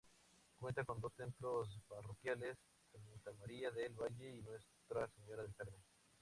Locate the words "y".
4.35-4.41